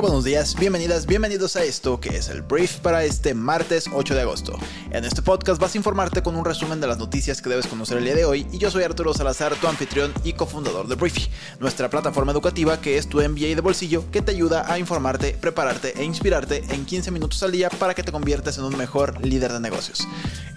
Buenos 0.00 0.24
días, 0.24 0.54
bienvenidas, 0.54 1.06
bienvenidos 1.06 1.56
a 1.56 1.64
esto 1.64 1.98
que 1.98 2.18
es 2.18 2.28
el 2.28 2.42
brief 2.42 2.80
para 2.80 3.04
este 3.04 3.32
martes 3.32 3.86
8 3.90 4.14
de 4.14 4.20
agosto. 4.20 4.58
En 4.90 5.06
este 5.06 5.22
podcast 5.22 5.58
vas 5.58 5.74
a 5.74 5.78
informarte 5.78 6.22
con 6.22 6.36
un 6.36 6.44
resumen 6.44 6.82
de 6.82 6.86
las 6.86 6.98
noticias 6.98 7.40
que 7.40 7.48
debes 7.48 7.66
conocer 7.66 7.96
el 7.96 8.04
día 8.04 8.14
de 8.14 8.26
hoy 8.26 8.46
y 8.52 8.58
yo 8.58 8.70
soy 8.70 8.82
Arturo 8.82 9.14
Salazar, 9.14 9.54
tu 9.54 9.66
anfitrión 9.66 10.12
y 10.22 10.34
cofundador 10.34 10.86
de 10.86 10.96
Briefy, 10.96 11.30
nuestra 11.60 11.88
plataforma 11.88 12.32
educativa 12.32 12.78
que 12.78 12.98
es 12.98 13.08
tu 13.08 13.22
MBA 13.22 13.54
de 13.54 13.62
bolsillo 13.62 14.04
que 14.10 14.20
te 14.20 14.32
ayuda 14.32 14.70
a 14.70 14.78
informarte, 14.78 15.32
prepararte 15.40 15.98
e 15.98 16.04
inspirarte 16.04 16.62
en 16.68 16.84
15 16.84 17.10
minutos 17.10 17.42
al 17.42 17.52
día 17.52 17.70
para 17.70 17.94
que 17.94 18.02
te 18.02 18.12
conviertas 18.12 18.58
en 18.58 18.64
un 18.64 18.76
mejor 18.76 19.24
líder 19.24 19.54
de 19.54 19.60
negocios. 19.60 20.06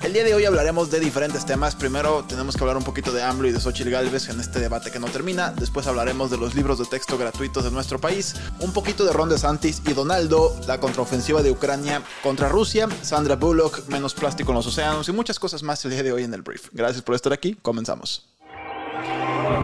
El 0.02 0.14
día 0.14 0.24
de 0.24 0.34
hoy 0.34 0.46
hablaremos 0.46 0.92
de 0.92 1.00
diferentes 1.02 1.46
temas. 1.46 1.76
Primero 1.76 2.24
tenemos 2.26 2.56
que 2.56 2.62
hablar 2.62 2.78
un 2.78 2.84
poquito 2.84 3.12
de 3.12 3.22
AMLO 3.22 3.50
y 3.50 3.52
de 3.52 3.60
Xochitl 3.60 3.90
Galvez 3.90 4.30
en 4.30 4.40
este 4.40 4.60
debate 4.60 4.92
que 4.92 5.00
no 5.00 5.08
termina. 5.08 5.52
Después 5.52 5.88
hablaremos 5.88 6.32
de 6.32 6.38
los 6.38 6.56
libros 6.56 6.80
de 6.80 6.86
texto 6.86 7.18
gratuitos 7.18 7.66
de 7.66 7.72
nuestro 7.72 8.00
país. 8.00 8.36
Un 8.62 8.72
poquito 8.72 9.04
de 9.06 9.12
Ron 9.30 9.36
DeSantis 9.36 9.84
y 9.86 9.94
Donaldo, 9.94 10.60
la 10.66 10.80
contraofensiva 10.80 11.44
de 11.44 11.52
Ucrania 11.52 12.02
contra 12.24 12.50
Rusia, 12.50 12.90
Sandra 13.04 13.36
Bullock, 13.36 13.88
menos 13.88 14.16
plástico 14.16 14.52
en 14.52 14.56
los 14.56 14.66
océanos 14.66 15.08
y 15.08 15.12
muchas 15.12 15.38
cosas 15.38 15.62
más 15.62 15.86
el 15.86 15.92
día 15.92 16.02
de 16.02 16.12
hoy 16.12 16.24
en 16.24 16.34
el 16.34 16.42
brief. 16.42 16.70
Gracias 16.72 17.04
por 17.04 17.14
estar 17.14 17.32
aquí. 17.32 17.56
Comenzamos. 17.62 18.28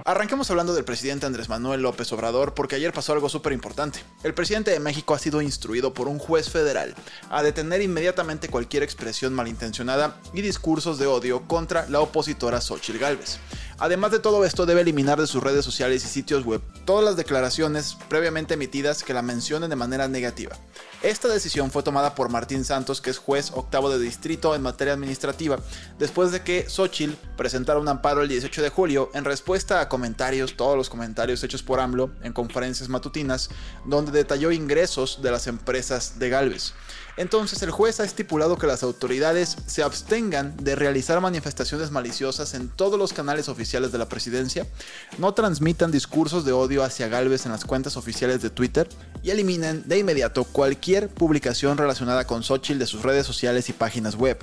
Arranquemos 0.05 0.50
hablando 0.52 0.76
del 0.76 0.84
presidente 0.84 1.26
Andrés 1.26 1.50
Manuel 1.50 1.82
López 1.82 2.12
Obrador 2.14 2.54
porque 2.54 2.76
ayer 2.76 2.94
pasó 2.94 3.14
algo 3.14 3.28
súper 3.28 3.54
importante. 3.54 4.04
El 4.24 4.36
presidente 4.36 4.70
de 4.70 4.80
México 4.80 5.16
ha 5.16 5.20
sido 5.20 5.41
instruido 5.41 5.94
por 5.96 6.07
un 6.07 6.20
juez 6.20 6.50
federal 6.50 6.94
a 7.32 7.41
detener 7.41 7.82
inmediatamente 7.82 8.50
cualquier 8.50 8.84
expresión 8.84 9.34
malintencionada 9.34 10.20
y 10.34 10.41
discursos 10.41 11.00
de 11.00 11.07
odio 11.07 11.48
contra 11.48 11.90
la 11.90 12.02
opositora 12.02 12.62
Xochitl 12.62 13.00
Gálvez. 13.00 13.40
Además 13.77 14.12
de 14.12 14.20
todo 14.20 14.45
esto, 14.45 14.65
debe 14.65 14.81
eliminar 14.81 15.20
de 15.20 15.27
sus 15.27 15.43
redes 15.43 15.65
sociales 15.65 16.05
y 16.05 16.07
sitios 16.07 16.45
web 16.45 16.62
todas 16.85 17.04
las 17.04 17.18
declaraciones 17.18 17.98
previamente 18.07 18.54
emitidas 18.54 19.04
que 19.04 19.13
la 19.13 19.21
mencionen 19.21 19.70
de 19.70 19.76
manera 19.76 20.07
negativa. 20.07 20.55
Esta 21.04 21.27
decisión 21.27 21.71
fue 21.71 21.84
tomada 21.84 22.15
por 22.15 22.29
Martín 22.29 22.63
Santos, 22.63 23.01
que 23.01 23.09
es 23.09 23.17
juez 23.17 23.51
octavo 23.54 23.90
de 23.90 23.99
distrito 23.99 24.55
en 24.55 24.62
materia 24.62 24.93
administrativa, 24.93 25.59
después 25.99 26.32
de 26.32 26.41
que 26.41 26.70
Xochitl 26.70 27.15
presentara 27.35 27.79
un 27.79 27.90
amparo 27.90 28.21
el 28.21 28.29
18 28.29 28.62
de 28.62 28.70
julio 28.70 29.12
en 29.13 29.26
respuesta 29.26 29.82
a 29.82 29.89
comentarios, 29.89 30.55
todos 30.55 30.77
los 30.77 30.89
comentarios 30.89 31.43
hechos 31.43 31.62
por 31.62 31.82
AMLO 31.82 32.12
en 32.23 32.32
conferencias 32.32 32.87
matutinas, 32.87 33.49
donde 33.85 34.13
detalló 34.13 34.51
ingresos 34.51 35.21
de 35.21 35.32
las 35.32 35.48
empresas 35.48 36.17
de 36.17 36.29
Galvez. 36.29 36.73
Entonces 37.17 37.62
el 37.62 37.71
juez 37.71 37.99
ha 37.99 38.05
estipulado 38.05 38.57
que 38.57 38.67
las 38.67 38.84
autoridades 38.84 39.57
se 39.67 39.84
abstengan 39.84 40.57
de 40.57 40.76
realizar 40.76 41.21
manifestaciones 41.21 41.91
maliciosas 41.91 42.54
en 42.54 42.67
todos 42.67 42.99
los 42.99 43.13
canales 43.13 43.48
oficiales 43.48 43.65
de 43.91 43.98
la 43.98 44.08
presidencia, 44.08 44.66
no 45.18 45.34
transmitan 45.34 45.91
discursos 45.91 46.46
de 46.46 46.52
odio 46.52 46.84
hacia 46.84 47.08
Galvez 47.08 47.46
en 47.46 47.52
las 47.52 47.66
cuentas 47.66 47.98
oficiales 47.98 48.41
de 48.41 48.49
Twitter 48.49 48.88
y 49.26 49.31
eliminen 49.31 49.81
de 49.87 49.98
inmediato 49.98 50.43
cualquier 50.43 51.09
publicación 51.09 51.79
relacionada 51.79 52.27
con 52.27 52.43
Xochitl 52.43 52.77
de 52.77 52.85
sus 52.85 53.01
redes 53.01 53.26
sociales 53.26 53.70
y 53.70 53.73
páginas 53.73 54.15
web. 54.15 54.37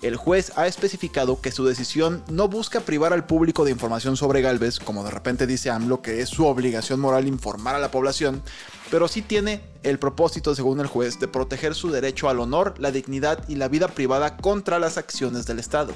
El 0.00 0.16
juez 0.16 0.52
ha 0.56 0.66
especificado 0.66 1.42
que 1.42 1.52
su 1.52 1.66
decisión 1.66 2.24
no 2.30 2.48
busca 2.48 2.80
privar 2.80 3.12
al 3.12 3.26
público 3.26 3.66
de 3.66 3.72
información 3.72 4.16
sobre 4.16 4.40
Galvez, 4.40 4.80
como 4.80 5.04
de 5.04 5.10
repente 5.10 5.46
dice 5.46 5.68
AMLO 5.68 6.00
que 6.00 6.22
es 6.22 6.30
su 6.30 6.46
obligación 6.46 6.98
moral 6.98 7.28
informar 7.28 7.74
a 7.74 7.78
la 7.78 7.90
población, 7.90 8.42
pero 8.90 9.06
sí 9.06 9.20
tiene 9.20 9.60
el 9.82 9.98
propósito, 9.98 10.54
según 10.54 10.80
el 10.80 10.86
juez, 10.86 11.20
de 11.20 11.28
proteger 11.28 11.74
su 11.74 11.90
derecho 11.90 12.28
al 12.28 12.40
honor, 12.40 12.74
la 12.78 12.90
dignidad 12.90 13.46
y 13.48 13.56
la 13.56 13.68
vida 13.68 13.88
privada 13.88 14.36
contra 14.36 14.78
las 14.78 14.98
acciones 14.98 15.46
del 15.46 15.58
Estado. 15.58 15.92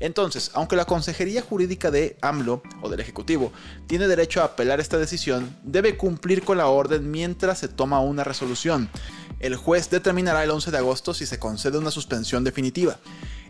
Entonces, 0.00 0.50
aunque 0.54 0.76
la 0.76 0.84
Consejería 0.84 1.42
Jurídica 1.42 1.90
de 1.90 2.16
AMLO 2.20 2.62
o 2.80 2.88
del 2.88 3.00
Ejecutivo 3.00 3.52
tiene 3.86 4.08
derecho 4.08 4.40
a 4.40 4.46
apelar 4.46 4.80
esta 4.80 4.98
decisión, 4.98 5.54
debe 5.62 5.96
cumplir 5.96 6.42
con 6.42 6.58
la 6.58 6.68
orden 6.68 7.10
mientras 7.10 7.58
se 7.58 7.67
toma 7.68 8.00
una 8.00 8.24
resolución. 8.24 8.90
El 9.40 9.56
juez 9.56 9.88
determinará 9.90 10.42
el 10.42 10.50
11 10.50 10.70
de 10.70 10.78
agosto 10.78 11.14
si 11.14 11.26
se 11.26 11.38
concede 11.38 11.78
una 11.78 11.90
suspensión 11.90 12.42
definitiva. 12.42 12.98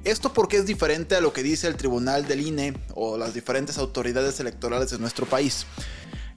Esto 0.04 0.32
porque 0.32 0.58
es 0.58 0.66
diferente 0.66 1.16
a 1.16 1.20
lo 1.20 1.32
que 1.32 1.42
dice 1.42 1.66
el 1.66 1.76
Tribunal 1.76 2.28
del 2.28 2.40
INE 2.40 2.78
o 2.94 3.16
las 3.16 3.34
diferentes 3.34 3.78
autoridades 3.78 4.38
electorales 4.40 4.90
de 4.90 4.98
nuestro 4.98 5.26
país. 5.26 5.66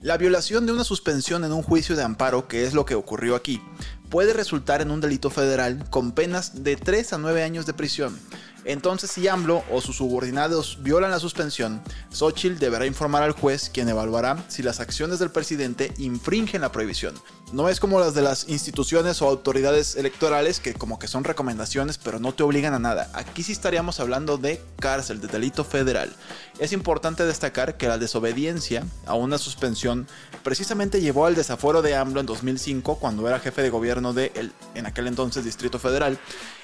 La 0.01 0.17
violación 0.17 0.65
de 0.65 0.71
una 0.71 0.83
suspensión 0.83 1.43
en 1.43 1.51
un 1.51 1.61
juicio 1.61 1.95
de 1.95 2.03
amparo, 2.03 2.47
que 2.47 2.65
es 2.65 2.73
lo 2.73 2.85
que 2.85 2.95
ocurrió 2.95 3.35
aquí, 3.35 3.61
puede 4.09 4.33
resultar 4.33 4.81
en 4.81 4.89
un 4.89 4.99
delito 4.99 5.29
federal 5.29 5.87
con 5.91 6.11
penas 6.13 6.63
de 6.63 6.75
3 6.75 7.13
a 7.13 7.17
9 7.19 7.43
años 7.43 7.67
de 7.67 7.73
prisión. 7.73 8.17
Entonces, 8.65 9.11
si 9.11 9.27
AMLO 9.27 9.63
o 9.71 9.81
sus 9.81 9.97
subordinados 9.97 10.77
violan 10.81 11.11
la 11.11 11.19
suspensión, 11.19 11.81
Xochitl 12.11 12.59
deberá 12.59 12.85
informar 12.85 13.23
al 13.23 13.31
juez, 13.31 13.69
quien 13.73 13.89
evaluará 13.89 14.43
si 14.47 14.61
las 14.63 14.79
acciones 14.79 15.19
del 15.19 15.31
presidente 15.31 15.93
infringen 15.97 16.61
la 16.61 16.71
prohibición. 16.71 17.15
No 17.53 17.67
es 17.67 17.81
como 17.81 17.99
las 17.99 18.13
de 18.13 18.21
las 18.21 18.47
instituciones 18.47 19.21
o 19.21 19.27
autoridades 19.27 19.97
electorales 19.97 20.61
que 20.61 20.73
como 20.73 20.99
que 20.99 21.09
son 21.09 21.25
recomendaciones 21.25 21.97
pero 21.97 22.17
no 22.17 22.33
te 22.33 22.43
obligan 22.43 22.73
a 22.73 22.79
nada. 22.79 23.09
Aquí 23.13 23.43
sí 23.43 23.51
estaríamos 23.51 23.99
hablando 23.99 24.37
de 24.37 24.61
cárcel, 24.79 25.19
de 25.19 25.27
delito 25.27 25.65
federal. 25.65 26.15
Es 26.59 26.71
importante 26.71 27.25
destacar 27.25 27.75
que 27.75 27.89
la 27.89 27.97
desobediencia 27.97 28.85
a 29.05 29.15
una 29.15 29.37
suspensión 29.37 30.07
precisamente 30.43 31.01
llevó 31.01 31.25
al 31.25 31.35
desafuero 31.35 31.81
de 31.81 31.95
AMLO 31.95 32.21
en 32.21 32.25
2005 32.25 32.99
cuando 32.99 33.27
era 33.27 33.39
jefe 33.39 33.61
de 33.61 33.69
gobierno 33.69 34.13
de 34.13 34.31
el, 34.35 34.53
en 34.75 34.85
aquel 34.85 35.07
entonces 35.07 35.43
Distrito 35.43 35.77
Federal 35.77 36.19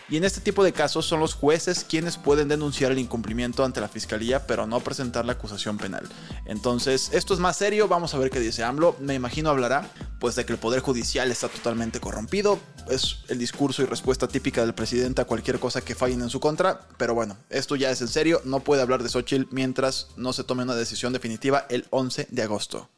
y 0.09 0.17
en 0.17 0.23
este 0.23 0.41
tipo 0.41 0.63
de 0.63 0.71
casos 0.71 1.05
son 1.05 1.19
los 1.19 1.33
jueces 1.33 1.85
quienes 1.87 2.17
pueden 2.17 2.47
denunciar 2.47 2.91
el 2.91 2.99
incumplimiento 2.99 3.65
ante 3.65 3.81
la 3.81 3.89
fiscalía, 3.89 4.47
pero 4.47 4.65
no 4.65 4.79
presentar 4.79 5.25
la 5.25 5.33
acusación 5.33 5.77
penal. 5.77 6.07
Entonces, 6.45 7.09
esto 7.13 7.33
es 7.33 7.39
más 7.39 7.57
serio, 7.57 7.87
vamos 7.87 8.13
a 8.13 8.17
ver 8.17 8.29
qué 8.29 8.39
dice 8.39 8.63
AMLO. 8.63 8.95
Me 8.99 9.15
imagino 9.15 9.49
hablará 9.49 9.89
pues 10.19 10.35
de 10.35 10.45
que 10.45 10.53
el 10.53 10.59
poder 10.59 10.79
judicial 10.79 11.29
está 11.29 11.49
totalmente 11.49 11.99
corrompido. 11.99 12.59
Es 12.89 13.17
el 13.27 13.37
discurso 13.37 13.81
y 13.81 13.85
respuesta 13.85 14.27
típica 14.27 14.61
del 14.61 14.73
presidente 14.73 15.21
a 15.21 15.25
cualquier 15.25 15.59
cosa 15.59 15.81
que 15.81 15.95
fallen 15.95 16.21
en 16.21 16.29
su 16.29 16.39
contra, 16.39 16.87
pero 16.97 17.13
bueno, 17.13 17.37
esto 17.49 17.75
ya 17.75 17.91
es 17.91 18.01
en 18.01 18.07
serio, 18.07 18.41
no 18.45 18.61
puede 18.61 18.81
hablar 18.81 19.03
de 19.03 19.09
Xochitl 19.09 19.47
mientras 19.51 20.07
no 20.15 20.31
se 20.31 20.43
tome 20.43 20.63
una 20.63 20.75
decisión 20.75 21.11
definitiva 21.11 21.65
el 21.69 21.85
11 21.89 22.27
de 22.31 22.43
agosto. 22.43 22.89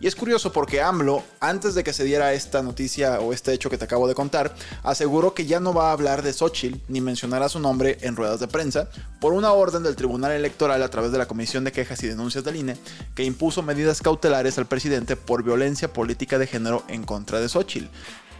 Y 0.00 0.06
es 0.06 0.14
curioso 0.14 0.52
porque 0.52 0.82
AMLO, 0.82 1.22
antes 1.40 1.74
de 1.74 1.82
que 1.82 1.92
se 1.92 2.04
diera 2.04 2.32
esta 2.32 2.62
noticia 2.62 3.20
o 3.20 3.32
este 3.32 3.52
hecho 3.52 3.70
que 3.70 3.78
te 3.78 3.84
acabo 3.84 4.06
de 4.08 4.14
contar, 4.14 4.54
aseguró 4.82 5.32
que 5.34 5.46
ya 5.46 5.58
no 5.58 5.72
va 5.72 5.88
a 5.88 5.92
hablar 5.92 6.22
de 6.22 6.32
Xochitl 6.32 6.78
ni 6.88 7.00
mencionará 7.00 7.48
su 7.48 7.60
nombre 7.60 7.98
en 8.02 8.16
ruedas 8.16 8.40
de 8.40 8.48
prensa 8.48 8.88
por 9.20 9.32
una 9.32 9.52
orden 9.52 9.82
del 9.82 9.96
Tribunal 9.96 10.32
Electoral 10.32 10.82
a 10.82 10.90
través 10.90 11.12
de 11.12 11.18
la 11.18 11.26
Comisión 11.26 11.64
de 11.64 11.72
Quejas 11.72 12.02
y 12.02 12.08
Denuncias 12.08 12.44
del 12.44 12.56
INE 12.56 12.76
que 13.14 13.24
impuso 13.24 13.62
medidas 13.62 14.02
cautelares 14.02 14.58
al 14.58 14.66
presidente 14.66 15.16
por 15.16 15.42
violencia 15.42 15.92
política 15.92 16.38
de 16.38 16.46
género 16.46 16.84
en 16.88 17.04
contra 17.04 17.40
de 17.40 17.48
Xochitl. 17.48 17.86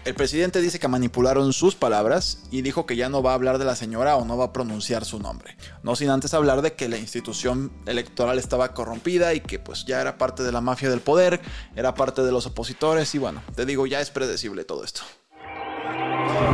El 0.06 0.14
presidente 0.14 0.60
dice 0.60 0.78
que 0.78 0.86
manipularon 0.86 1.52
sus 1.52 1.74
palabras 1.74 2.38
y 2.52 2.62
dijo 2.62 2.86
que 2.86 2.94
ya 2.94 3.08
no 3.08 3.24
va 3.24 3.32
a 3.32 3.34
hablar 3.34 3.58
de 3.58 3.64
la 3.64 3.74
señora 3.74 4.14
o 4.14 4.24
no 4.24 4.38
va 4.38 4.44
a 4.44 4.52
pronunciar 4.52 5.04
su 5.04 5.18
nombre. 5.18 5.56
No 5.82 5.96
sin 5.96 6.10
antes 6.10 6.32
hablar 6.32 6.62
de 6.62 6.74
que 6.74 6.88
la 6.88 6.96
institución 6.96 7.72
electoral 7.86 8.38
estaba 8.38 8.72
corrompida 8.72 9.34
y 9.34 9.40
que 9.40 9.58
pues 9.58 9.84
ya 9.84 10.00
era 10.00 10.16
parte 10.16 10.44
de 10.44 10.52
la 10.52 10.60
mafia 10.60 10.90
del 10.90 11.00
poder, 11.00 11.40
era 11.74 11.96
parte 11.96 12.22
de 12.22 12.30
los 12.30 12.46
opositores 12.46 13.16
y 13.16 13.18
bueno, 13.18 13.42
te 13.56 13.66
digo, 13.66 13.84
ya 13.88 14.00
es 14.00 14.10
predecible 14.10 14.64
todo 14.64 14.84
esto. 14.84 15.02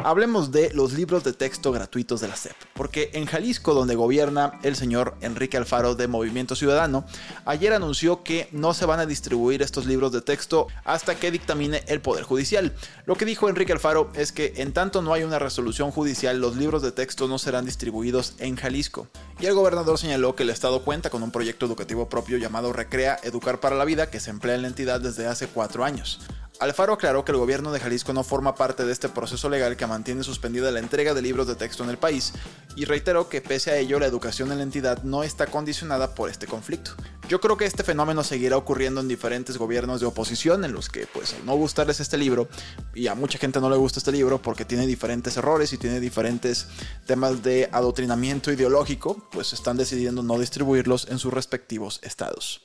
Hablemos 0.05 0.50
de 0.50 0.72
los 0.75 0.93
libros 0.93 1.22
de 1.22 1.33
texto 1.33 1.71
gratuitos 1.71 2.21
de 2.21 2.28
la 2.28 2.37
SEP, 2.37 2.56
porque 2.75 3.10
en 3.15 3.27
Jalisco, 3.27 3.72
donde 3.72 3.94
gobierna 3.94 4.59
el 4.62 4.75
señor 4.75 5.15
Enrique 5.21 5.56
Alfaro 5.56 5.94
de 5.94 6.09
Movimiento 6.09 6.56
Ciudadano, 6.56 7.05
ayer 7.44 7.72
anunció 7.72 8.25
que 8.25 8.49
no 8.50 8.75
se 8.75 8.84
van 8.84 9.00
a 9.00 9.06
distribuir 9.06 9.62
estos 9.62 9.87
libros 9.87 10.11
de 10.12 10.20
texto 10.20 10.67
hasta 10.85 11.14
que 11.14 11.31
dictamine 11.31 11.85
el 11.87 12.00
Poder 12.00 12.25
Judicial. 12.25 12.75
Lo 13.06 13.14
que 13.14 13.25
dijo 13.25 13.49
Enrique 13.49 13.73
Alfaro 13.73 14.11
es 14.14 14.32
que 14.32 14.55
en 14.56 14.73
tanto 14.73 15.02
no 15.02 15.12
hay 15.12 15.23
una 15.23 15.38
resolución 15.38 15.93
judicial, 15.93 16.41
los 16.41 16.56
libros 16.56 16.82
de 16.82 16.93
texto 16.93 17.29
no 17.29 17.38
serán 17.38 17.64
distribuidos 17.64 18.35
en 18.38 18.56
Jalisco. 18.56 19.08
Y 19.41 19.46
el 19.46 19.55
gobernador 19.55 19.99
señaló 19.99 20.35
que 20.35 20.43
el 20.43 20.50
Estado 20.50 20.82
cuenta 20.82 21.11
con 21.11 21.23
un 21.23 21.31
proyecto 21.31 21.67
educativo 21.67 22.08
propio 22.08 22.38
llamado 22.38 22.73
Recrea 22.73 23.19
Educar 23.23 23.61
para 23.61 23.76
la 23.76 23.85
Vida 23.85 24.11
que 24.11 24.20
se 24.20 24.31
emplea 24.31 24.56
en 24.56 24.62
la 24.62 24.69
entidad 24.69 25.00
desde 25.00 25.26
hace 25.26 25.46
cuatro 25.46 25.85
años. 25.85 26.20
Alfaro 26.62 26.93
aclaró 26.93 27.25
que 27.25 27.32
el 27.32 27.38
gobierno 27.38 27.73
de 27.73 27.81
Jalisco 27.81 28.12
no 28.12 28.23
forma 28.23 28.55
parte 28.55 28.85
de 28.85 28.93
este 28.93 29.09
proceso 29.09 29.49
legal 29.49 29.76
que 29.76 29.85
mantiene 29.88 30.23
suspendida 30.23 30.70
la 30.70 30.79
entrega 30.79 31.12
de 31.12 31.20
libros 31.20 31.49
de 31.49 31.56
texto 31.56 31.82
en 31.82 31.91
el 31.91 31.99
país 31.99 32.35
y 32.76 32.85
reiteró 32.85 33.29
que 33.29 33.41
pese 33.41 33.73
a 33.73 33.79
ello 33.79 33.99
la 33.99 34.06
educación 34.06 34.53
en 34.53 34.59
la 34.59 34.62
entidad 34.62 35.03
no 35.03 35.25
está 35.25 35.47
condicionada 35.47 36.14
por 36.14 36.31
este 36.31 36.47
conflicto. 36.47 36.93
Yo 37.29 37.41
creo 37.41 37.56
que 37.56 37.64
este 37.64 37.82
fenómeno 37.82 38.23
seguirá 38.23 38.56
ocurriendo 38.56 39.00
en 39.00 39.09
diferentes 39.09 39.56
gobiernos 39.56 39.99
de 39.99 40.06
oposición 40.06 40.64
en 40.64 40.73
los 40.73 40.88
que 40.88 41.09
pues 41.09 41.35
al 41.35 41.44
no 41.44 41.56
gustarles 41.56 41.99
este 41.99 42.17
libro 42.17 42.49
y 42.94 43.08
a 43.08 43.17
mucha 43.17 43.41
gente 43.41 43.61
no 43.61 43.69
le 43.69 43.76
gusta 43.76 43.99
este 43.99 44.12
libro 44.12 44.41
porque 44.41 44.65
tiene 44.65 44.87
diferentes 44.87 45.37
errores 45.37 45.73
y 45.73 45.79
tiene 45.79 45.99
diferentes 45.99 46.69
temas 47.08 47.43
de 47.43 47.70
adoctrinamiento 47.73 48.53
ideológico, 48.53 49.29
pues 49.32 49.53
están 49.53 49.76
decidiendo 49.76 50.23
no 50.23 50.38
distribuirlos 50.38 51.08
en 51.11 51.19
sus 51.19 51.35
respectivos 51.35 51.99
estados. 52.05 52.62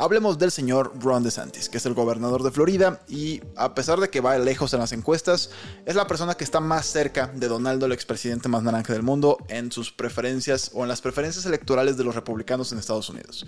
Hablemos 0.00 0.38
del 0.38 0.50
señor 0.50 0.94
Ron 0.98 1.22
DeSantis, 1.22 1.68
que 1.68 1.76
es 1.76 1.84
el 1.84 1.92
gobernador 1.92 2.42
de 2.42 2.50
Florida 2.50 3.02
y 3.06 3.42
a 3.54 3.74
pesar 3.74 4.00
de 4.00 4.08
que 4.08 4.22
va 4.22 4.38
lejos 4.38 4.72
en 4.72 4.80
las 4.80 4.92
encuestas, 4.92 5.50
es 5.84 5.94
la 5.94 6.06
persona 6.06 6.36
que 6.36 6.44
está 6.44 6.58
más 6.58 6.86
cerca 6.86 7.26
de 7.26 7.48
Donaldo, 7.48 7.84
el 7.84 7.92
expresidente 7.92 8.48
más 8.48 8.62
naranja 8.62 8.94
del 8.94 9.02
mundo, 9.02 9.36
en 9.48 9.70
sus 9.70 9.92
preferencias 9.92 10.70
o 10.72 10.84
en 10.84 10.88
las 10.88 11.02
preferencias 11.02 11.44
electorales 11.44 11.98
de 11.98 12.04
los 12.04 12.14
republicanos 12.14 12.72
en 12.72 12.78
Estados 12.78 13.10
Unidos. 13.10 13.44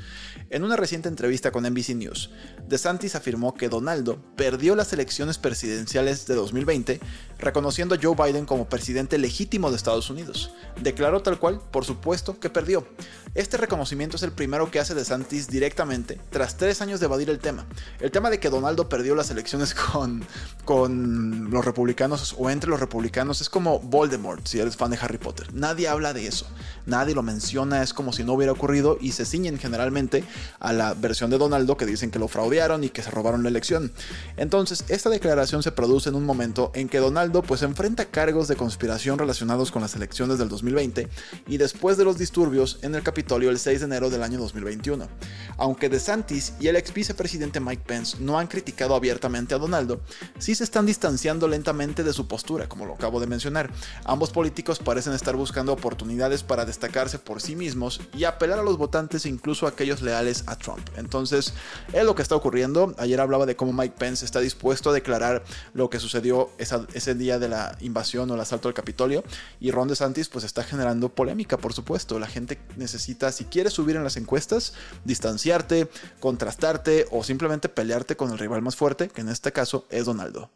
En 0.50 0.62
una 0.62 0.76
reciente 0.76 1.08
entrevista 1.08 1.52
con 1.52 1.64
NBC 1.64 1.94
News, 1.94 2.28
DeSantis 2.69 3.14
afirmó 3.14 3.54
que 3.54 3.70
Donaldo 3.70 4.20
perdió 4.37 4.76
las 4.76 4.93
elecciones 4.93 5.38
presidenciales 5.38 6.26
de 6.26 6.34
2020, 6.34 7.00
reconociendo 7.38 7.94
a 7.94 7.99
Joe 8.00 8.14
Biden 8.14 8.44
como 8.44 8.69
presidente 8.69 9.16
legítimo 9.16 9.70
de 9.70 9.76
Estados 9.76 10.10
Unidos. 10.10 10.52
Declaró 10.82 11.22
tal 11.22 11.38
cual, 11.38 11.62
por 11.70 11.87
supuesto, 11.87 12.38
que 12.38 12.50
perdió. 12.50 12.87
Este 13.34 13.56
reconocimiento 13.56 14.16
es 14.16 14.22
el 14.22 14.32
primero 14.32 14.70
que 14.70 14.81
hace 14.81 14.94
DeSantis 14.94 15.49
directamente 15.49 16.20
tras 16.28 16.42
tres 16.49 16.83
años 16.83 17.00
de 17.00 17.06
evadir 17.06 17.31
el 17.31 17.39
tema. 17.39 17.65
El 18.00 18.11
tema 18.11 18.31
de 18.31 18.41
que 18.41 18.50
Donaldo 18.50 18.89
perdió 18.89 19.15
las 19.15 19.31
elecciones 19.31 19.75
con, 19.93 20.25
con 20.65 21.50
los 21.50 21.65
republicanos 21.65 22.35
o 22.39 22.50
entre 22.50 22.71
los 22.71 22.81
republicanos 22.81 23.41
es 23.41 23.49
como 23.49 23.79
Voldemort, 23.81 24.47
si 24.47 24.61
eres 24.61 24.77
fan 24.77 24.91
de 24.91 24.99
Harry 25.00 25.19
Potter. 25.19 25.53
Nadie 25.55 25.89
habla 25.89 26.12
de 26.12 26.27
eso, 26.27 26.47
nadie 26.87 27.14
lo 27.14 27.23
menciona, 27.23 27.82
es 27.82 27.93
como 27.93 28.12
si 28.12 28.23
no 28.23 28.34
hubiera 28.34 28.52
ocurrido 28.52 28.99
y 29.00 29.12
se 29.12 29.25
ciñen 29.25 29.58
generalmente 29.58 30.25
a 30.61 30.73
la 30.73 30.94
versión 30.94 31.31
de 31.31 31.38
Donaldo 31.38 31.76
que 31.76 31.87
dicen 31.87 32.11
que 32.11 32.19
lo 32.19 32.29
fraudearon 32.29 32.84
y 32.84 32.90
que 32.90 33.02
se 33.02 33.11
robaron 33.11 33.43
la 33.43 33.49
elección. 33.49 33.93
Entonces, 34.37 34.84
esta 34.88 35.11
declaración 35.11 35.62
se 35.62 35.73
produce 35.73 36.11
en 36.11 36.14
un 36.14 36.25
momento 36.25 36.70
en 36.75 36.88
que 36.88 36.99
Donaldo 36.99 37.43
pues 37.43 37.62
enfrenta 37.62 38.05
cargos 38.05 38.46
de 38.46 38.56
conspiración 38.56 39.19
relacionados 39.19 39.73
con 39.73 39.82
las 39.82 39.96
elecciones 39.96 40.38
del 40.38 40.49
2020 40.49 41.08
y 41.49 41.56
después 41.56 41.96
de 41.96 42.05
los 42.05 42.19
disturbios 42.19 42.79
en 42.82 42.94
el 42.94 43.02
capítulo 43.02 43.23
el 43.40 43.58
6 43.58 43.81
de 43.81 43.87
enero 43.87 44.11
del 44.11 44.23
año 44.23 44.38
2021. 44.38 45.08
Aunque 45.56 45.88
DeSantis 45.88 46.55
y 46.61 46.69
el 46.69 46.76
ex 46.76 46.93
vicepresidente 46.93 47.61
Mike 47.61 47.82
Pence 47.87 48.17
no 48.20 48.38
han 48.38 48.46
criticado 48.46 48.94
abiertamente 48.94 49.55
a 49.55 49.58
Donaldo, 49.58 50.00
sí 50.38 50.55
se 50.55 50.64
están 50.64 50.87
distanciando 50.87 51.49
lentamente 51.49 52.05
de 52.05 52.12
su 52.12 52.26
postura, 52.26 52.69
como 52.69 52.85
lo 52.85 52.94
acabo 52.94 53.20
de 53.20 53.26
mencionar. 53.26 53.70
Ambos 54.05 54.31
políticos 54.31 54.78
parecen 54.78 55.12
estar 55.14 55.37
buscando 55.37 55.73
oportunidades 55.73 56.43
para 56.43 56.64
destacarse 56.73 57.19
por 57.19 57.41
sí 57.41 57.55
mismos 57.55 58.01
y 58.15 58.25
apelar 58.25 58.59
a 58.59 58.63
los 58.63 58.79
votantes, 58.79 59.27
incluso 59.27 59.67
a 59.67 59.71
aquellos 59.71 60.03
leales 60.03 60.45
a 60.47 60.57
Trump. 60.57 60.89
Entonces, 60.97 61.53
es 61.93 62.05
lo 62.05 62.15
que 62.15 62.23
está 62.23 62.35
ocurriendo. 62.35 62.95
Ayer 62.99 63.21
hablaba 63.21 63.47
de 63.47 63.57
cómo 63.57 63.73
Mike 63.73 63.95
Pence 63.99 64.25
está 64.25 64.41
dispuesto 64.41 64.91
a 64.91 64.93
declarar 64.93 65.45
lo 65.75 65.91
que 65.91 66.01
sucedió 66.01 66.51
ese 66.59 67.15
día 67.15 67.39
de 67.39 67.49
la 67.49 67.77
invasión 67.81 68.31
o 68.31 68.35
el 68.35 68.41
asalto 68.41 68.69
al 68.69 68.75
Capitolio 68.75 69.23
y 69.61 69.71
Ron 69.71 69.89
DeSantis 69.89 70.29
pues 70.29 70.45
está 70.45 70.65
generando 70.65 71.11
polémica, 71.11 71.59
por 71.59 71.73
supuesto. 71.73 72.19
La 72.19 72.27
gente 72.27 72.59
necesita 72.77 73.31
si 73.33 73.45
quieres 73.45 73.75
subir 73.75 73.97
en 73.97 74.05
las 74.05 74.17
encuestas, 74.17 74.73
distanciarte, 75.05 75.89
contrastarte 76.21 77.07
o 77.11 77.23
simplemente 77.23 77.69
pelearte 77.69 78.17
con 78.17 78.31
el 78.31 78.39
rival 78.39 78.63
más 78.63 78.77
fuerte, 78.77 79.09
que 79.09 79.21
en 79.21 79.29
este 79.29 79.53
caso 79.53 79.87
es 79.91 80.07
Donaldo. 80.07 80.51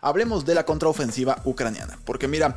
Hablemos 0.00 0.44
de 0.44 0.54
la 0.54 0.66
contraofensiva 0.66 1.40
ucraniana, 1.44 1.98
porque 2.04 2.28
mira, 2.28 2.56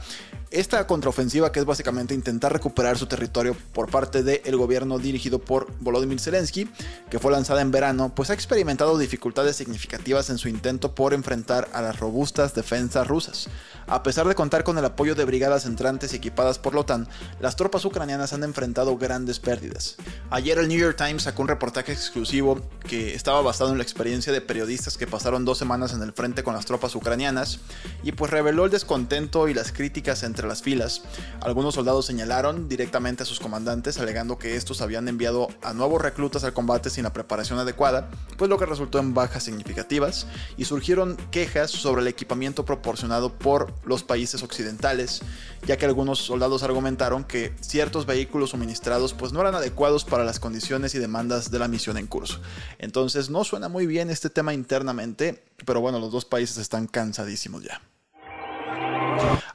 esta 0.51 0.87
contraofensiva, 0.87 1.51
que 1.51 1.59
es 1.59 1.65
básicamente 1.65 2.13
intentar 2.13 2.53
recuperar 2.53 2.97
su 2.97 3.07
territorio 3.07 3.55
por 3.73 3.89
parte 3.89 4.23
del 4.23 4.55
gobierno 4.55 4.97
dirigido 4.97 5.39
por 5.39 5.67
Volodymyr 5.79 6.19
Zelensky, 6.19 6.69
que 7.09 7.19
fue 7.19 7.31
lanzada 7.31 7.61
en 7.61 7.71
verano, 7.71 8.13
pues 8.15 8.29
ha 8.29 8.33
experimentado 8.33 8.97
dificultades 8.97 9.55
significativas 9.55 10.29
en 10.29 10.37
su 10.37 10.47
intento 10.47 10.95
por 10.95 11.13
enfrentar 11.13 11.67
a 11.73 11.81
las 11.81 11.99
robustas 11.99 12.53
defensas 12.53 13.07
rusas. 13.07 13.49
A 13.87 14.03
pesar 14.03 14.27
de 14.27 14.35
contar 14.35 14.63
con 14.63 14.77
el 14.77 14.85
apoyo 14.85 15.15
de 15.15 15.25
brigadas 15.25 15.65
entrantes 15.65 16.13
equipadas 16.13 16.59
por 16.59 16.73
la 16.73 16.81
OTAN, 16.81 17.07
las 17.39 17.55
tropas 17.55 17.85
ucranianas 17.85 18.33
han 18.33 18.43
enfrentado 18.43 18.97
grandes 18.97 19.39
pérdidas. 19.39 19.95
Ayer 20.29 20.57
el 20.57 20.67
New 20.67 20.77
York 20.77 20.97
Times 20.97 21.23
sacó 21.23 21.41
un 21.41 21.47
reportaje 21.47 21.93
exclusivo 21.93 22.61
que 22.87 23.15
estaba 23.15 23.41
basado 23.41 23.71
en 23.71 23.77
la 23.77 23.83
experiencia 23.83 24.33
de 24.33 24.41
periodistas 24.41 24.97
que 24.97 25.07
pasaron 25.07 25.45
dos 25.45 25.57
semanas 25.57 25.93
en 25.93 26.01
el 26.01 26.13
frente 26.13 26.43
con 26.43 26.53
las 26.53 26.65
tropas 26.65 26.95
ucranianas 26.95 27.59
y 28.03 28.11
pues 28.11 28.31
reveló 28.31 28.65
el 28.65 28.71
descontento 28.71 29.47
y 29.47 29.53
las 29.53 29.71
críticas 29.71 30.23
entre 30.23 30.36
entre 30.37 30.47
las 30.47 30.61
filas. 30.61 31.01
Algunos 31.41 31.73
soldados 31.73 32.05
señalaron 32.05 32.69
directamente 32.69 33.23
a 33.23 33.25
sus 33.25 33.39
comandantes 33.39 33.97
alegando 33.97 34.37
que 34.37 34.55
estos 34.55 34.81
habían 34.81 35.07
enviado 35.07 35.47
a 35.63 35.73
nuevos 35.73 35.99
reclutas 35.99 36.43
al 36.43 36.53
combate 36.53 36.91
sin 36.91 37.05
la 37.05 37.13
preparación 37.13 37.57
adecuada, 37.57 38.11
pues 38.37 38.47
lo 38.47 38.59
que 38.59 38.67
resultó 38.67 38.99
en 38.99 39.15
bajas 39.15 39.43
significativas 39.43 40.27
y 40.55 40.65
surgieron 40.65 41.17
quejas 41.31 41.71
sobre 41.71 42.01
el 42.03 42.07
equipamiento 42.07 42.65
proporcionado 42.65 43.33
por 43.33 43.73
los 43.83 44.03
países 44.03 44.43
occidentales, 44.43 45.23
ya 45.65 45.77
que 45.77 45.85
algunos 45.85 46.19
soldados 46.19 46.61
argumentaron 46.61 47.23
que 47.23 47.55
ciertos 47.59 48.05
vehículos 48.05 48.51
suministrados 48.51 49.15
pues 49.15 49.33
no 49.33 49.41
eran 49.41 49.55
adecuados 49.55 50.05
para 50.05 50.23
las 50.23 50.39
condiciones 50.39 50.93
y 50.93 50.99
demandas 50.99 51.49
de 51.49 51.57
la 51.57 51.67
misión 51.67 51.97
en 51.97 52.05
curso. 52.05 52.39
Entonces 52.77 53.31
no 53.31 53.43
suena 53.43 53.69
muy 53.69 53.87
bien 53.87 54.11
este 54.11 54.29
tema 54.29 54.53
internamente, 54.53 55.43
pero 55.65 55.81
bueno, 55.81 55.99
los 55.99 56.11
dos 56.11 56.25
países 56.25 56.57
están 56.57 56.85
cansadísimos 56.85 57.63
ya. 57.63 57.81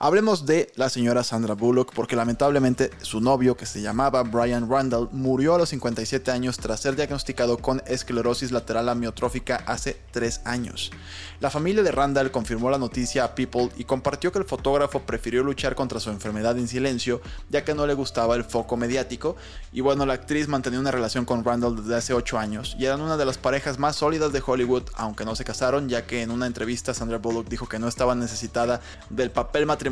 Hablemos 0.05 0.47
de 0.47 0.73
la 0.75 0.89
señora 0.89 1.23
Sandra 1.23 1.55
Bullock 1.55 1.93
porque 1.95 2.17
lamentablemente 2.17 2.91
su 3.03 3.21
novio 3.21 3.57
que 3.57 3.67
se 3.67 3.83
llamaba 3.83 4.25
Brian 4.25 4.69
Randall 4.69 5.09
murió 5.13 5.55
a 5.55 5.59
los 5.59 5.69
57 5.69 6.29
años 6.33 6.59
tras 6.59 6.81
ser 6.81 6.97
diagnosticado 6.97 7.59
con 7.59 7.81
esclerosis 7.87 8.51
lateral 8.51 8.89
amiotrófica 8.89 9.63
hace 9.65 10.01
3 10.11 10.41
años. 10.45 10.91
La 11.39 11.51
familia 11.51 11.85
de 11.85 11.93
Randall 11.93 12.33
confirmó 12.33 12.69
la 12.69 12.79
noticia 12.79 13.23
a 13.23 13.37
People 13.37 13.69
y 13.77 13.85
compartió 13.85 14.33
que 14.33 14.41
el 14.41 14.45
fotógrafo 14.45 15.03
prefirió 15.03 15.45
luchar 15.45 15.77
contra 15.77 16.01
su 16.01 16.11
enfermedad 16.11 16.59
en 16.59 16.67
silencio 16.67 17.21
ya 17.49 17.63
que 17.63 17.73
no 17.73 17.87
le 17.87 17.95
gustaba 17.95 18.35
el 18.35 18.43
foco 18.43 18.77
mediático 18.77 19.37
y 19.73 19.83
bueno 19.83 20.05
la 20.05 20.15
actriz 20.15 20.49
mantenía 20.49 20.81
una 20.81 20.91
relación 20.91 21.25
con 21.25 21.45
Randall 21.45 21.77
desde 21.77 21.95
hace 21.95 22.13
8 22.13 22.41
años 22.41 22.75
y 22.77 22.87
eran 22.87 23.03
una 23.03 23.17
de 23.17 23.25
las 23.25 23.39
parejas 23.39 23.79
más 23.79 23.95
sólidas 23.95 24.33
de 24.33 24.43
Hollywood 24.45 24.83
aunque 24.95 25.25
no 25.25 25.37
se 25.37 25.45
casaron 25.45 25.89
ya 25.89 26.09
que 26.09 26.23
en 26.23 26.33
una 26.33 26.49
entrevista 26.49 26.93
Sandra 26.93 27.19
Bullock 27.19 27.49
dijo 27.49 27.69
que 27.69 27.79
no 27.79 27.87
estaba 27.87 28.17
necesitada 28.17 28.81
del 29.09 29.31
papel 29.31 29.65
matrimonial 29.65 29.92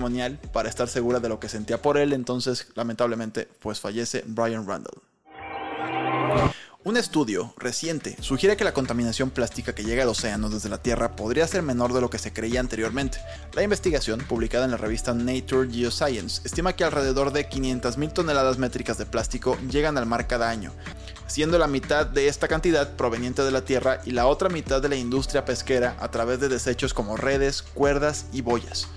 para 0.53 0.69
estar 0.69 0.89
segura 0.89 1.21
de 1.21 1.29
lo 1.29 1.41
que 1.41 1.49
sentía 1.49 1.81
por 1.83 1.99
él, 1.99 2.13
entonces 2.13 2.69
lamentablemente 2.75 3.49
pues 3.61 3.81
fallece 3.81 4.25
Brian 4.27 4.67
Randall. 4.67 5.01
Un 6.83 6.97
estudio 6.97 7.53
reciente 7.59 8.17
sugiere 8.21 8.57
que 8.57 8.65
la 8.65 8.73
contaminación 8.73 9.29
plástica 9.29 9.75
que 9.75 9.85
llega 9.85 10.03
al 10.03 10.09
océano 10.09 10.49
desde 10.49 10.71
la 10.71 10.83
Tierra 10.83 11.15
podría 11.15 11.47
ser 11.47 11.61
menor 11.61 11.93
de 11.93 12.01
lo 12.01 12.09
que 12.09 12.17
se 12.17 12.33
creía 12.33 12.59
anteriormente. 12.59 13.19
La 13.53 13.63
investigación, 13.63 14.21
publicada 14.21 14.65
en 14.65 14.71
la 14.71 14.79
revista 14.79 15.13
Nature 15.13 15.71
Geoscience, 15.71 16.41
estima 16.47 16.73
que 16.73 16.85
alrededor 16.85 17.35
de 17.35 17.47
500.000 17.47 18.15
toneladas 18.15 18.57
métricas 18.57 18.97
de 18.97 19.05
plástico 19.05 19.59
llegan 19.71 19.99
al 19.99 20.07
mar 20.07 20.27
cada 20.27 20.49
año, 20.49 20.73
siendo 21.27 21.59
la 21.59 21.67
mitad 21.67 22.07
de 22.07 22.29
esta 22.29 22.49
cantidad 22.49 22.97
proveniente 22.97 23.43
de 23.43 23.51
la 23.51 23.67
Tierra 23.67 24.01
y 24.07 24.13
la 24.13 24.27
otra 24.27 24.49
mitad 24.49 24.81
de 24.81 24.89
la 24.89 24.97
industria 24.97 25.45
pesquera 25.45 25.99
a 26.01 26.11
través 26.11 26.41
de 26.41 26.49
desechos 26.49 26.95
como 26.95 27.19
redes, 27.19 27.61
cuerdas 27.61 28.25
y 28.33 28.41
boyas. 28.41 28.89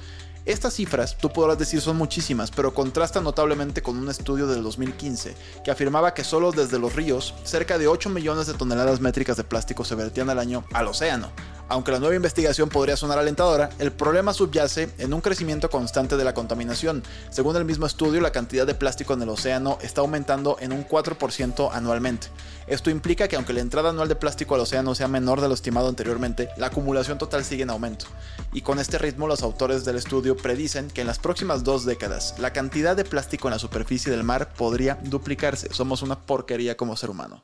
Estas 0.45 0.73
cifras, 0.73 1.17
tú 1.17 1.31
podrás 1.31 1.57
decir, 1.57 1.79
son 1.79 1.95
muchísimas, 1.95 2.51
pero 2.51 2.73
contrastan 2.73 3.23
notablemente 3.23 3.81
con 3.81 3.97
un 3.97 4.09
estudio 4.09 4.45
del 4.45 4.61
2015 4.61 5.35
que 5.63 5.71
afirmaba 5.71 6.13
que 6.13 6.25
solo 6.25 6.51
desde 6.51 6.79
los 6.79 6.93
ríos, 6.93 7.33
cerca 7.45 7.77
de 7.77 7.87
8 7.87 8.09
millones 8.09 8.47
de 8.47 8.53
toneladas 8.53 8.99
métricas 8.99 9.37
de 9.37 9.45
plástico 9.45 9.85
se 9.85 9.95
vertían 9.95 10.29
al 10.29 10.39
año 10.39 10.65
al 10.73 10.89
océano, 10.89 11.31
aunque 11.69 11.91
la 11.91 11.99
nueva 11.99 12.15
investigación 12.15 12.69
podría 12.69 12.97
sonar 12.97 13.19
alentadora, 13.19 13.69
el 13.79 13.91
problema 13.91 14.33
subyace 14.33 14.89
en 14.97 15.13
un 15.13 15.21
crecimiento 15.21 15.69
constante 15.69 16.17
de 16.17 16.23
la 16.23 16.33
contaminación. 16.33 17.03
Según 17.29 17.55
el 17.55 17.65
mismo 17.65 17.85
estudio, 17.85 18.21
la 18.21 18.31
cantidad 18.31 18.67
de 18.67 18.75
plástico 18.75 19.13
en 19.13 19.21
el 19.21 19.29
océano 19.29 19.77
está 19.81 20.01
aumentando 20.01 20.57
en 20.59 20.71
un 20.71 20.85
4% 20.87 21.69
anualmente. 21.71 22.27
Esto 22.67 22.89
implica 22.89 23.27
que 23.27 23.35
aunque 23.35 23.53
la 23.53 23.61
entrada 23.61 23.89
anual 23.89 24.07
de 24.07 24.15
plástico 24.15 24.55
al 24.55 24.61
océano 24.61 24.95
sea 24.95 25.07
menor 25.07 25.41
de 25.41 25.47
lo 25.47 25.53
estimado 25.53 25.89
anteriormente, 25.89 26.49
la 26.57 26.67
acumulación 26.67 27.17
total 27.17 27.43
sigue 27.43 27.63
en 27.63 27.69
aumento. 27.69 28.05
Y 28.53 28.61
con 28.61 28.79
este 28.79 28.97
ritmo, 28.97 29.27
los 29.27 29.43
autores 29.43 29.85
del 29.85 29.97
estudio 29.97 30.37
predicen 30.37 30.89
que 30.89 31.01
en 31.01 31.07
las 31.07 31.19
próximas 31.19 31.63
dos 31.63 31.85
décadas, 31.85 32.35
la 32.39 32.53
cantidad 32.53 32.95
de 32.95 33.05
plástico 33.05 33.47
en 33.47 33.53
la 33.53 33.59
superficie 33.59 34.11
del 34.11 34.23
mar 34.23 34.53
podría 34.53 34.99
duplicarse. 35.03 35.73
Somos 35.73 36.01
una 36.01 36.19
porquería 36.19 36.77
como 36.77 36.95
ser 36.95 37.09
humano. 37.09 37.43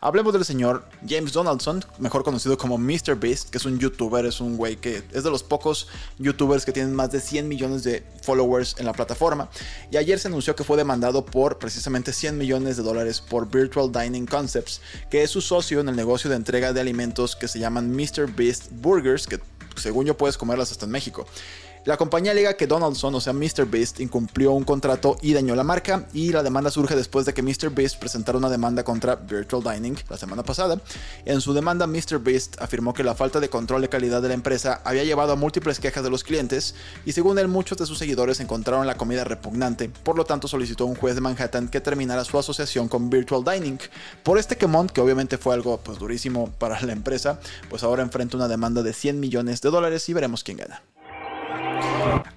Hablemos 0.00 0.32
del 0.32 0.44
señor 0.44 0.84
James 1.08 1.32
Donaldson, 1.32 1.84
mejor 1.98 2.24
conocido 2.24 2.56
como 2.56 2.78
MrBeast, 2.78 3.50
que 3.50 3.58
es 3.58 3.64
un 3.64 3.78
youtuber, 3.78 4.24
es 4.26 4.40
un 4.40 4.56
güey 4.56 4.76
que 4.76 5.02
es 5.12 5.24
de 5.24 5.30
los 5.30 5.42
pocos 5.42 5.88
youtubers 6.18 6.64
que 6.64 6.72
tienen 6.72 6.94
más 6.94 7.10
de 7.10 7.20
100 7.20 7.48
millones 7.48 7.84
de 7.84 8.04
followers 8.22 8.76
en 8.78 8.86
la 8.86 8.92
plataforma. 8.92 9.48
Y 9.90 9.96
ayer 9.96 10.18
se 10.18 10.28
anunció 10.28 10.56
que 10.56 10.64
fue 10.64 10.76
demandado 10.76 11.24
por 11.24 11.58
precisamente 11.58 12.12
100 12.12 12.38
millones 12.38 12.76
de 12.76 12.82
dólares 12.82 13.20
por 13.20 13.50
Virtual 13.50 13.90
Dining 13.92 14.26
Concepts, 14.26 14.80
que 15.10 15.22
es 15.22 15.30
su 15.30 15.40
socio 15.40 15.80
en 15.80 15.88
el 15.88 15.96
negocio 15.96 16.30
de 16.30 16.36
entrega 16.36 16.72
de 16.72 16.80
alimentos 16.80 17.36
que 17.36 17.48
se 17.48 17.58
llaman 17.58 17.90
MrBeast 17.90 18.70
Burgers, 18.72 19.26
que 19.26 19.40
según 19.76 20.06
yo 20.06 20.16
puedes 20.16 20.36
comerlas 20.36 20.72
hasta 20.72 20.86
en 20.86 20.92
México. 20.92 21.26
La 21.86 21.96
compañía 21.96 22.32
alega 22.32 22.54
que 22.54 22.66
Donaldson, 22.66 23.14
o 23.14 23.20
sea 23.20 23.32
MrBeast, 23.32 24.00
incumplió 24.00 24.50
un 24.50 24.64
contrato 24.64 25.16
y 25.22 25.34
dañó 25.34 25.54
la 25.54 25.62
marca 25.62 26.08
y 26.12 26.32
la 26.32 26.42
demanda 26.42 26.68
surge 26.68 26.96
después 26.96 27.26
de 27.26 27.32
que 27.32 27.42
MrBeast 27.42 28.00
presentara 28.00 28.36
una 28.36 28.50
demanda 28.50 28.82
contra 28.82 29.14
Virtual 29.14 29.62
Dining 29.62 29.96
la 30.10 30.18
semana 30.18 30.42
pasada. 30.42 30.80
En 31.24 31.40
su 31.40 31.54
demanda, 31.54 31.86
MrBeast 31.86 32.60
afirmó 32.60 32.92
que 32.92 33.04
la 33.04 33.14
falta 33.14 33.38
de 33.38 33.48
control 33.48 33.82
de 33.82 33.88
calidad 33.88 34.20
de 34.20 34.26
la 34.26 34.34
empresa 34.34 34.80
había 34.82 35.04
llevado 35.04 35.32
a 35.32 35.36
múltiples 35.36 35.78
quejas 35.78 36.02
de 36.02 36.10
los 36.10 36.24
clientes 36.24 36.74
y 37.04 37.12
según 37.12 37.38
él 37.38 37.46
muchos 37.46 37.78
de 37.78 37.86
sus 37.86 37.98
seguidores 37.98 38.40
encontraron 38.40 38.84
la 38.88 38.96
comida 38.96 39.22
repugnante, 39.22 39.88
por 39.88 40.16
lo 40.16 40.24
tanto 40.24 40.48
solicitó 40.48 40.82
a 40.82 40.88
un 40.88 40.96
juez 40.96 41.14
de 41.14 41.20
Manhattan 41.20 41.68
que 41.68 41.80
terminara 41.80 42.24
su 42.24 42.36
asociación 42.36 42.88
con 42.88 43.10
Virtual 43.10 43.44
Dining. 43.44 43.78
Por 44.24 44.38
este 44.38 44.56
quemón, 44.56 44.88
que 44.88 45.00
obviamente 45.00 45.38
fue 45.38 45.54
algo 45.54 45.78
pues 45.78 46.00
durísimo 46.00 46.50
para 46.58 46.82
la 46.82 46.92
empresa, 46.92 47.38
pues 47.70 47.84
ahora 47.84 48.02
enfrenta 48.02 48.36
una 48.36 48.48
demanda 48.48 48.82
de 48.82 48.92
100 48.92 49.20
millones 49.20 49.60
de 49.60 49.70
dólares 49.70 50.08
y 50.08 50.14
veremos 50.14 50.42
quién 50.42 50.56
gana. 50.56 50.82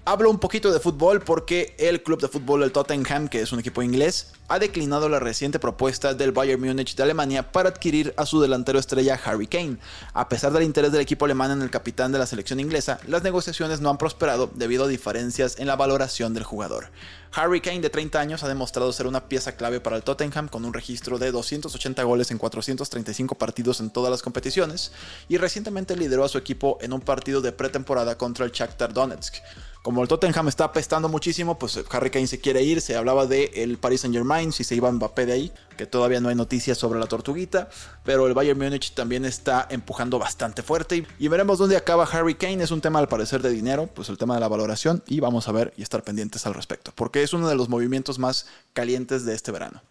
Hablo 0.05 0.29
un 0.29 0.39
poquito 0.39 0.71
de 0.71 0.79
fútbol 0.79 1.21
porque 1.21 1.75
el 1.77 2.01
club 2.01 2.19
de 2.21 2.27
fútbol 2.27 2.61
del 2.61 2.71
Tottenham, 2.71 3.27
que 3.27 3.41
es 3.41 3.51
un 3.51 3.59
equipo 3.59 3.81
inglés, 3.81 4.33
ha 4.49 4.57
declinado 4.57 5.07
la 5.09 5.19
reciente 5.19 5.59
propuesta 5.59 6.15
del 6.15 6.31
Bayern 6.31 6.59
Múnich 6.59 6.95
de 6.95 7.03
Alemania 7.03 7.51
para 7.51 7.69
adquirir 7.69 8.15
a 8.17 8.25
su 8.25 8.41
delantero 8.41 8.79
estrella 8.79 9.19
Harry 9.23 9.45
Kane. 9.45 9.77
A 10.13 10.27
pesar 10.27 10.51
del 10.51 10.63
interés 10.63 10.91
del 10.91 11.01
equipo 11.01 11.25
alemán 11.25 11.51
en 11.51 11.61
el 11.61 11.69
capitán 11.69 12.11
de 12.11 12.17
la 12.17 12.25
selección 12.25 12.59
inglesa, 12.59 12.99
las 13.07 13.21
negociaciones 13.21 13.79
no 13.79 13.91
han 13.91 13.99
prosperado 13.99 14.49
debido 14.53 14.85
a 14.85 14.87
diferencias 14.87 15.59
en 15.59 15.67
la 15.67 15.75
valoración 15.75 16.33
del 16.33 16.43
jugador. 16.43 16.89
Harry 17.31 17.61
Kane, 17.61 17.81
de 17.81 17.91
30 17.91 18.19
años, 18.19 18.43
ha 18.43 18.47
demostrado 18.47 18.91
ser 18.91 19.05
una 19.05 19.29
pieza 19.29 19.55
clave 19.55 19.79
para 19.79 19.95
el 19.95 20.03
Tottenham 20.03 20.47
con 20.47 20.65
un 20.65 20.73
registro 20.73 21.19
de 21.19 21.31
280 21.31 22.01
goles 22.01 22.31
en 22.31 22.39
435 22.39 23.35
partidos 23.35 23.79
en 23.81 23.91
todas 23.91 24.09
las 24.09 24.23
competiciones 24.23 24.91
y 25.27 25.37
recientemente 25.37 25.95
lideró 25.95 26.25
a 26.25 26.29
su 26.29 26.39
equipo 26.39 26.79
en 26.81 26.91
un 26.91 27.01
partido 27.01 27.41
de 27.41 27.51
pretemporada 27.51 28.17
contra 28.17 28.45
el 28.45 28.51
Shakhtar 28.51 28.93
Donetsk. 28.93 29.35
Como 29.81 30.01
el 30.01 30.09
Tottenham 30.09 30.49
está 30.49 30.65
apestando 30.65 31.07
muchísimo, 31.07 31.57
pues 31.57 31.79
Harry 31.91 32.09
Kane 32.09 32.27
se 32.27 32.39
quiere 32.39 32.61
ir. 32.63 32.81
Se 32.81 32.97
hablaba 32.97 33.25
de 33.25 33.51
el 33.55 33.77
Paris 33.77 34.01
Saint 34.01 34.13
Germain, 34.13 34.51
si 34.51 34.65
se 34.65 34.75
iba 34.75 34.91
Mbappé 34.91 35.25
de 35.25 35.33
ahí, 35.33 35.51
que 35.77 35.85
todavía 35.85 36.19
no 36.19 36.27
hay 36.27 36.35
noticias 36.35 36.77
sobre 36.77 36.99
la 36.99 37.05
tortuguita. 37.05 37.69
Pero 38.03 38.27
el 38.27 38.33
Bayern 38.33 38.59
Múnich 38.59 38.93
también 38.93 39.23
está 39.23 39.67
empujando 39.69 40.19
bastante 40.19 40.63
fuerte. 40.63 41.07
Y 41.17 41.27
veremos 41.29 41.59
dónde 41.59 41.77
acaba 41.77 42.03
Harry 42.03 42.35
Kane. 42.35 42.61
Es 42.61 42.71
un 42.71 42.81
tema 42.81 42.99
al 42.99 43.07
parecer 43.07 43.41
de 43.41 43.51
dinero, 43.51 43.87
pues 43.87 44.09
el 44.09 44.17
tema 44.17 44.33
de 44.33 44.41
la 44.41 44.49
valoración. 44.49 45.01
Y 45.07 45.21
vamos 45.21 45.47
a 45.47 45.53
ver 45.53 45.73
y 45.77 45.81
estar 45.81 46.03
pendientes 46.03 46.45
al 46.45 46.55
respecto. 46.55 46.91
Porque 46.93 47.23
es 47.23 47.31
uno 47.31 47.47
de 47.47 47.55
los 47.55 47.69
movimientos 47.69 48.19
más 48.19 48.47
calientes 48.73 49.23
de 49.23 49.33
este 49.33 49.51
verano. 49.51 49.81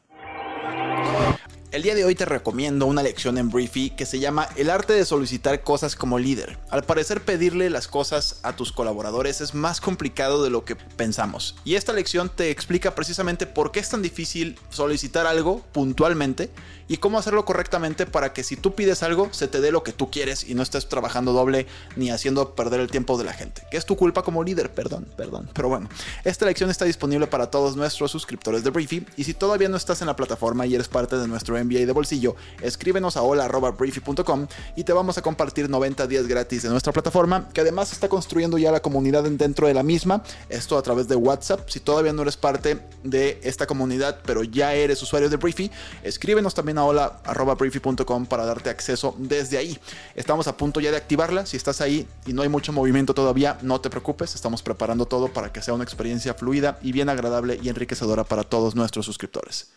El 1.70 1.82
día 1.82 1.94
de 1.94 2.06
hoy 2.06 2.14
te 2.14 2.24
recomiendo 2.24 2.86
una 2.86 3.02
lección 3.02 3.36
en 3.36 3.50
Briefy 3.50 3.90
que 3.90 4.06
se 4.06 4.18
llama 4.18 4.48
El 4.56 4.70
arte 4.70 4.94
de 4.94 5.04
solicitar 5.04 5.62
cosas 5.62 5.96
como 5.96 6.18
líder. 6.18 6.58
Al 6.70 6.82
parecer 6.82 7.20
pedirle 7.20 7.68
las 7.68 7.88
cosas 7.88 8.40
a 8.42 8.56
tus 8.56 8.72
colaboradores 8.72 9.42
es 9.42 9.52
más 9.52 9.78
complicado 9.78 10.42
de 10.42 10.48
lo 10.48 10.64
que 10.64 10.76
pensamos. 10.76 11.56
Y 11.66 11.74
esta 11.74 11.92
lección 11.92 12.30
te 12.34 12.50
explica 12.50 12.94
precisamente 12.94 13.46
por 13.46 13.70
qué 13.70 13.80
es 13.80 13.90
tan 13.90 14.00
difícil 14.00 14.58
solicitar 14.70 15.26
algo 15.26 15.60
puntualmente 15.72 16.48
y 16.88 16.96
cómo 16.96 17.18
hacerlo 17.18 17.44
correctamente 17.44 18.06
para 18.06 18.32
que 18.32 18.42
si 18.42 18.56
tú 18.56 18.74
pides 18.74 19.02
algo 19.02 19.28
se 19.32 19.46
te 19.46 19.60
dé 19.60 19.70
lo 19.70 19.82
que 19.82 19.92
tú 19.92 20.10
quieres 20.10 20.48
y 20.48 20.54
no 20.54 20.62
estés 20.62 20.88
trabajando 20.88 21.34
doble 21.34 21.66
ni 21.96 22.10
haciendo 22.10 22.54
perder 22.54 22.80
el 22.80 22.90
tiempo 22.90 23.18
de 23.18 23.24
la 23.24 23.34
gente. 23.34 23.62
Que 23.70 23.76
es 23.76 23.84
tu 23.84 23.94
culpa 23.94 24.22
como 24.22 24.42
líder, 24.42 24.72
perdón, 24.72 25.06
perdón. 25.18 25.50
Pero 25.52 25.68
bueno, 25.68 25.90
esta 26.24 26.46
lección 26.46 26.70
está 26.70 26.86
disponible 26.86 27.26
para 27.26 27.50
todos 27.50 27.76
nuestros 27.76 28.10
suscriptores 28.10 28.64
de 28.64 28.70
Briefy 28.70 29.06
y 29.18 29.24
si 29.24 29.34
todavía 29.34 29.68
no 29.68 29.76
estás 29.76 30.00
en 30.00 30.06
la 30.06 30.16
plataforma 30.16 30.66
y 30.66 30.74
eres 30.74 30.88
parte 30.88 31.18
de 31.18 31.28
nuestro 31.58 31.78
MBA 31.78 31.86
de 31.86 31.92
bolsillo, 31.92 32.36
escríbenos 32.62 33.16
a 33.16 33.22
hola.briefy.com 33.22 34.46
y 34.76 34.84
te 34.84 34.92
vamos 34.92 35.18
a 35.18 35.22
compartir 35.22 35.68
90 35.68 36.06
días 36.06 36.26
gratis 36.26 36.62
de 36.62 36.68
nuestra 36.68 36.92
plataforma, 36.92 37.48
que 37.52 37.60
además 37.60 37.92
está 37.92 38.08
construyendo 38.08 38.58
ya 38.58 38.72
la 38.72 38.80
comunidad 38.80 39.24
dentro 39.24 39.66
de 39.66 39.74
la 39.74 39.82
misma, 39.82 40.22
esto 40.48 40.78
a 40.78 40.82
través 40.82 41.08
de 41.08 41.16
WhatsApp. 41.16 41.68
Si 41.68 41.80
todavía 41.80 42.12
no 42.12 42.22
eres 42.22 42.36
parte 42.36 42.80
de 43.02 43.40
esta 43.42 43.66
comunidad, 43.66 44.20
pero 44.24 44.44
ya 44.44 44.74
eres 44.74 45.02
usuario 45.02 45.28
de 45.28 45.36
Briefy, 45.36 45.70
escríbenos 46.02 46.54
también 46.54 46.78
a 46.78 46.84
hola.briefy.com 46.84 48.26
para 48.26 48.44
darte 48.44 48.70
acceso 48.70 49.14
desde 49.18 49.58
ahí. 49.58 49.78
Estamos 50.14 50.46
a 50.48 50.56
punto 50.56 50.80
ya 50.80 50.90
de 50.90 50.96
activarla, 50.96 51.46
si 51.46 51.56
estás 51.56 51.80
ahí 51.80 52.06
y 52.26 52.32
no 52.32 52.42
hay 52.42 52.48
mucho 52.48 52.72
movimiento 52.72 53.14
todavía, 53.14 53.58
no 53.62 53.80
te 53.80 53.90
preocupes, 53.90 54.34
estamos 54.34 54.62
preparando 54.62 55.06
todo 55.06 55.28
para 55.28 55.52
que 55.52 55.62
sea 55.62 55.74
una 55.74 55.84
experiencia 55.84 56.34
fluida 56.34 56.78
y 56.82 56.92
bien 56.92 57.08
agradable 57.08 57.58
y 57.62 57.68
enriquecedora 57.68 58.24
para 58.24 58.44
todos 58.44 58.74
nuestros 58.74 59.06
suscriptores. 59.06 59.68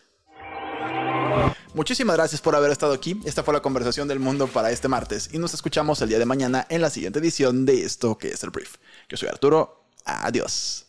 Muchísimas 1.74 2.18
gracias 2.18 2.42
por 2.42 2.56
haber 2.56 2.72
estado 2.72 2.94
aquí. 2.94 3.20
Esta 3.24 3.44
fue 3.44 3.54
la 3.54 3.62
conversación 3.62 4.08
del 4.08 4.20
mundo 4.20 4.48
para 4.48 4.72
este 4.72 4.88
martes 4.88 5.30
y 5.32 5.38
nos 5.38 5.54
escuchamos 5.54 6.02
el 6.02 6.10
día 6.10 6.20
de 6.20 6.26
mañana 6.26 6.68
en 6.70 6.82
la 6.82 6.90
siguiente 6.90 7.20
edición 7.20 7.66
de 7.66 7.84
esto 7.84 8.18
que 8.18 8.30
es 8.30 8.44
el 8.44 8.50
brief. 8.50 8.76
Yo 9.08 9.18
soy 9.18 9.30
Arturo. 9.30 9.80
Adiós. 10.04 10.86